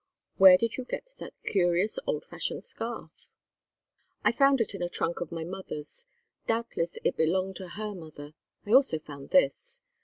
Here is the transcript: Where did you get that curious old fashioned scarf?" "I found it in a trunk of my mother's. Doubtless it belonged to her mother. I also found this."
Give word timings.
Where 0.37 0.57
did 0.57 0.77
you 0.77 0.83
get 0.85 1.13
that 1.19 1.35
curious 1.43 1.99
old 2.07 2.25
fashioned 2.25 2.63
scarf?" 2.63 3.29
"I 4.23 4.31
found 4.31 4.59
it 4.59 4.73
in 4.73 4.81
a 4.81 4.89
trunk 4.89 5.21
of 5.21 5.31
my 5.31 5.43
mother's. 5.43 6.07
Doubtless 6.47 6.97
it 7.03 7.15
belonged 7.17 7.57
to 7.57 7.67
her 7.67 7.93
mother. 7.93 8.33
I 8.65 8.73
also 8.73 8.97
found 8.97 9.29
this." 9.29 9.79